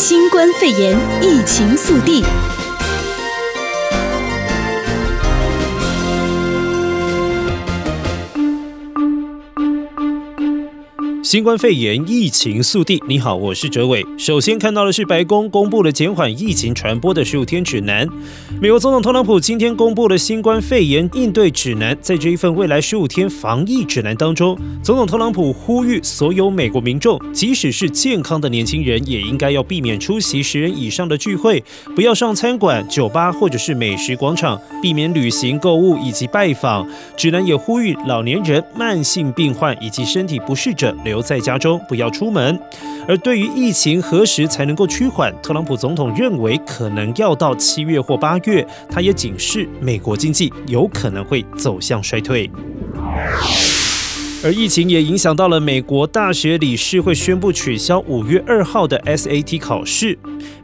[0.00, 2.22] 新冠肺炎疫情速递。
[11.28, 14.02] 新冠肺炎疫情速递，你好，我是哲伟。
[14.16, 18.08] 首先看到的是白宫公布了减缓疫情传播的十五天指南。
[18.62, 31.62] 美国总统特朗普今天公布了新冠肺炎应对指南，在这一份未来十五天防疫指南当中，总统特朗普呼吁所有美国民众，即使是健康的年轻人，也应该要避免出席十人以上的聚会，
[31.94, 36.88] 不要上餐馆、酒吧或者是美食广场，避免旅行、购物以及拜访。
[37.18, 41.17] 指南也呼吁老年人、慢性病患以及身体不适者留。
[41.18, 42.56] 留在家中，不要出门。
[43.08, 48.64] 而对于疫情何时才能够趋缓，特朗普总统认为可能要到七月或八月。
[48.88, 52.48] 他也警示美国经济有可能会走向衰退。
[54.44, 60.16] 而疫情也影响到了美国大学理事会宣布取消五月二号的 SAT 考试。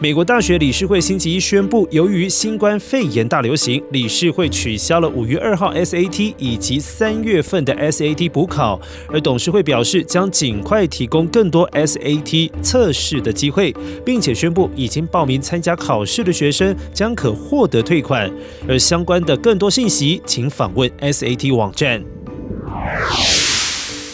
[0.00, 8.80] 美国大学理事会星期一宣布，由于新冠肺炎大流行，理事会取消了五月二号 SAT 以及三月份的 SAT 补考。
[9.08, 13.72] 而董事会表示，将尽快提供更多 SAT 测试的机会，
[14.04, 18.28] 并且宣布已经报名参加考试的学生将可获得退款。
[18.66, 22.02] 而相关的更多信息，请访问 SAT 网站。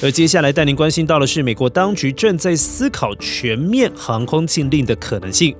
[0.03, 5.57] 而接下来带您关心到的是，美国当局正在思考全面航空禁令的可能性。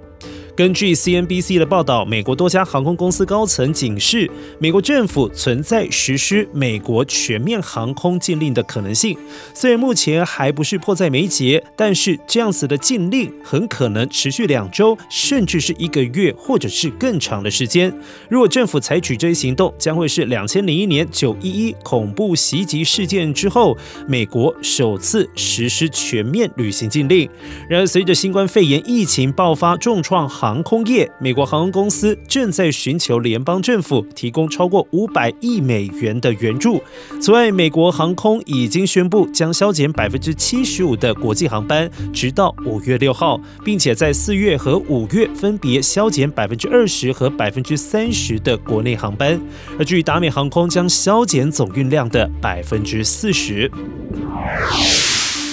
[0.57, 9.19] 根据 CNBC 的报道，美国多家航空公司高层警示，美国政府存在实施美国全面航空禁令的可能性。
[9.53, 17.93] 虽然目前还不是迫在眉睫，但是这样子的禁令很可能持续两周，甚至是一个月，或者是更长的时间。
[18.31, 23.77] 如果政府采取这一行动，将会是两千零一年九一一恐怖袭击事件之后，
[24.09, 27.29] 美国首次实施全面旅行禁令。
[27.69, 36.81] 然而，随着新冠肺炎疫情爆发，重创航航空业，美国航空公司正在寻求联邦政府提供超过五百亿美元的援助。
[37.21, 49.41] 此外，美国航空已经宣布将削减百分之七十五的国际航班，直到五月六号，并且在四月和五月分别削减百分之二十和百分之三十的国内航班。
[49.77, 53.69] 而至于达美航空，将削减总运量的百分之四十。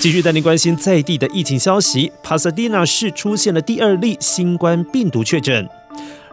[0.04, 5.66] 继续带您关心在地的疫情消息，帕萨迪纳市出现了第二例新冠病毒确诊。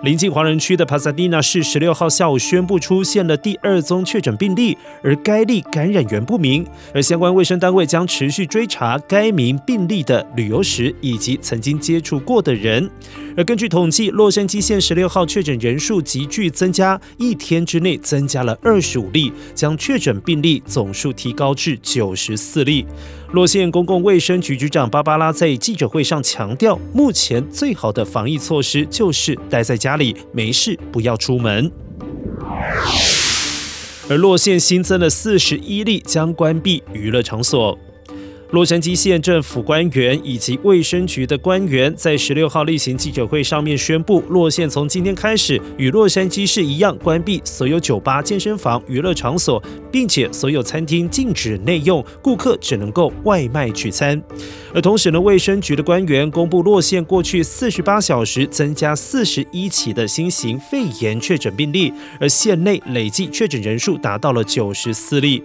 [0.03, 12.91] 临近华人区的帕萨迪纳市十六号下午宣布出现了第二宗确诊病例，而该例感染源不明，而相关卫生单位将持续追查该名病例的旅游史以及曾经接触过的人。
[13.37, 22.85] 而根据统计，洛杉矶县十六号确诊人数急剧增加，一天之内增加了二十五例，将确诊病例总数提高至九十四例。
[23.33, 31.71] 洛县公共卫生局局长芭芭拉在记者会上强调，目前最好的防疫措施就是待在家里，没事不要出门。
[34.09, 37.79] 而洛县新增了四十一例将关闭娱乐场所。
[38.51, 49.63] 洛杉矶县政府官员以及卫生局的官员在十六号例行记者会上面宣布，洛县从今天开始与洛杉矶市一样关闭所有酒吧、健身房、娱乐场所，
[49.93, 54.21] 并且所有餐厅禁止内用，顾客只能够外卖取餐。
[54.75, 65.41] 而同时呢，卫生局的官员公布，洛县过去四十八小时增加四十一起的新型肺炎确诊病例，而县内累计确诊人数达到了九十四例。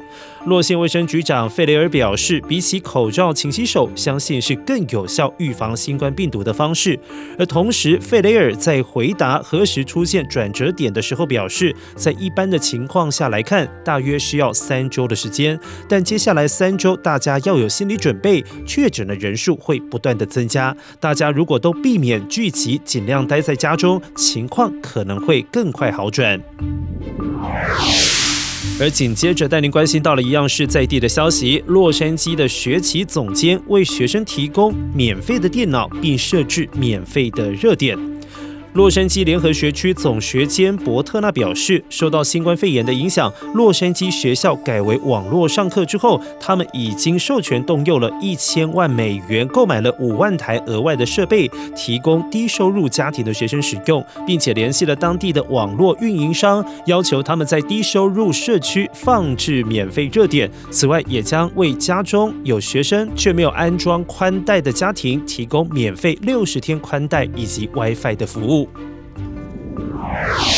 [0.45, 6.97] 洛县卫生局长费雷尔表示，比起口口罩、勤洗手，相信是更有效预防新冠病毒的方式。
[7.37, 15.59] 而同时，费雷尔在回答何时出现转折点的时候表示，在一般的情况下来看，大约需要三周的时间。
[15.89, 20.73] 但接下来三周，大家要有心理准备，确诊的人数会不断的增加。
[21.01, 26.41] 大家如果都避免聚集，尽量待在家中，情况可能会更快好转。
[28.77, 37.97] 而紧接着带您关心到了一样是在地的消息，洛杉矶的学企总监为学生提供免费的电脑，并设置免费的热点。
[38.75, 60.51] 洛杉矶联合学区总学监伯特纳表示，受到新冠肺炎的影响，洛杉矶学校改为网络上课之后，他们已经授权动用了一千万美元，购买了五万台额外的设备，提供低收入家庭的学生使用，并且联系了当地的网络运营商，要求他们在低收入社区放置免费热点。
[60.69, 68.64] 此外，也将为家中有学生却没有安装宽带的家庭提供免费六十天宽带以及 WiFi 的服务。
[68.65, 70.54] Show!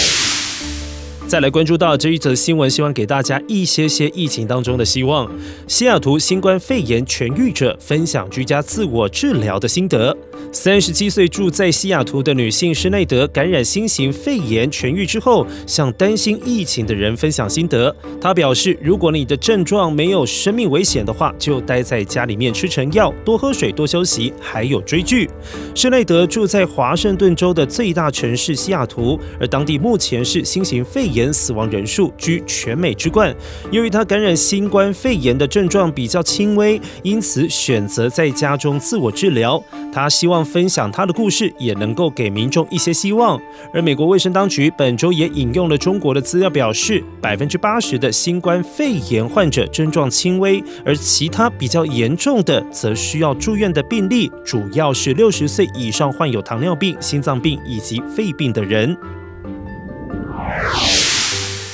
[1.28, 5.30] 再来关注到这一则新闻，希望给大家一些些疫情当中的希望。
[5.68, 10.16] 西雅图新冠肺炎痊愈者分享居家自我治疗的心得。
[10.54, 17.94] 三十七岁住在西雅图的女性施内德感染新型肺炎痊愈之后，向担心疫情的人分享心得。
[18.22, 25.30] 她表示，如果你的症状没有生命危险的话，就待在家里面吃成药，多喝水，多休息，还有追剧。
[25.76, 33.36] 施内德住在华盛顿州的最大城市西雅图，而当地目前是新型肺炎死亡人数居全美之冠。
[33.70, 39.62] 由于他感染新冠肺炎的症状比较轻微，因此选择在家中自我治疗。
[39.94, 40.38] 他希望。
[40.48, 43.38] 分享他的故事，也能够给民众一些希望。
[43.74, 58.98] 而美国卫生当局本周也引用了中国的资料，表示百分之八十的新冠肺炎患者症状轻微，而其他比较严重的则需要住院的病例，主要是六十岁以上患有糖尿病、心脏病以及肺病的人。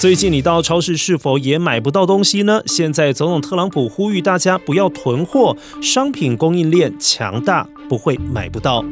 [0.04, 2.62] 最近你到超市是否也买不到东西呢？
[2.66, 7.66] 现在总统特朗普呼吁大家不要囤货，商品供应链强大。
[7.90, 8.84] 不会买不到。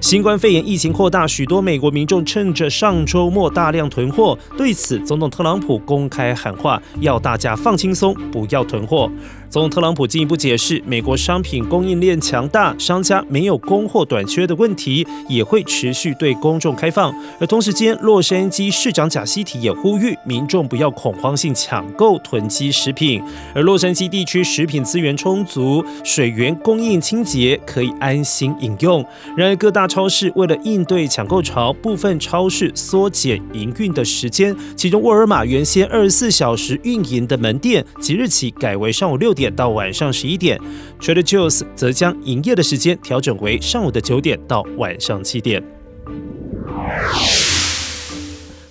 [0.00, 4.36] 新冠肺炎疫情扩大，许多美国民众趁着上周末大量囤货。
[4.58, 9.10] 对此，总统特朗普公开喊话，要大家放轻松，不要囤货。
[9.50, 17.12] 总统特朗普进一步解释，美国商品供应链强大，商家没有供货短缺的问题，也会持续对公众开放。
[17.40, 23.20] 而同时间，洛杉矶市长贾西提也呼吁民众不要恐慌性抢购囤积食品。
[23.52, 29.04] 而洛杉矶地区食品资源充足，水源供应清洁，可以安心饮用。
[29.36, 34.54] 然而，各大超市为了应对抢购潮，部分超市缩减营运的时间。
[34.76, 39.39] 其中，沃尔玛原先二十四小时运营的门店，即日起改为上午六点。
[39.40, 40.60] 点到晚上十一点
[41.00, 45.62] ，Trader Joe's 则将营业的时间调整为上午的九点到晚上七点。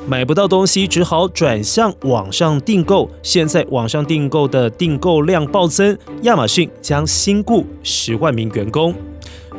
[0.08, 3.10] 买不到东西，只好转向网上订购。
[3.24, 8.94] 现在网上订购的订购量暴增，亚马逊将新雇十万名员工。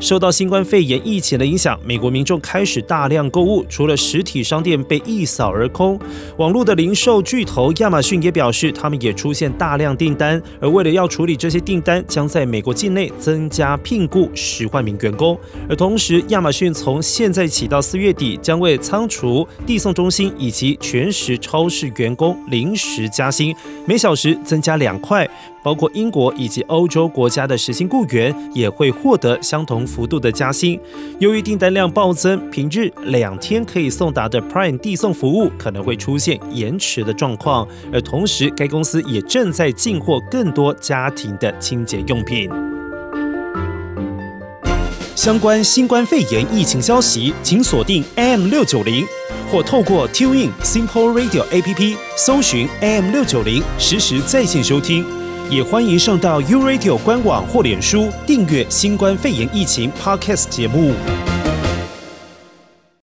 [0.01, 6.01] 受到新冠肺炎疫情的影响，美国民众开始大量购物，除了实体商店被一扫而空，
[6.39, 15.39] 网络的零售巨头亚马逊也表示，他们也出现大量订单，而为了要处理这些订单，将在美国境内增加聘雇十万名员工。
[15.69, 23.55] 而同时，亚马逊从现在起到四月底，将为仓储、递送中心以及全食超市员工临时加薪，
[23.87, 25.29] 每小时增加两块。
[25.63, 30.81] 包括英国以及欧洲国家的时薪雇员也会获得相同幅度的加薪。
[31.19, 37.67] 由于订单量暴增，平日两天可以送达的 Prime 递送服务可能会出现延迟的状况。
[37.93, 42.49] 而同时，该公司也正在进货更多家庭的清洁用品。
[45.15, 49.05] 相关新冠肺炎疫情消息，请锁定 AM 六九零，
[49.53, 55.20] 或透过 TuneIn Simple Radio APP 搜寻 AM 六九零，实时在线收听。
[55.51, 60.95] 也欢迎上到 U Radio 官网或脸书订阅新冠肺炎疫情 Podcast 节目。